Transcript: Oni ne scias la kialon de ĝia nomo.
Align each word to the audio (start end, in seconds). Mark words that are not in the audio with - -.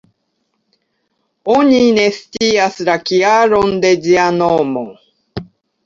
Oni 1.57 1.83
ne 1.99 2.07
scias 2.17 2.81
la 2.91 2.99
kialon 3.13 3.79
de 3.87 3.95
ĝia 4.09 4.29
nomo. 4.43 4.89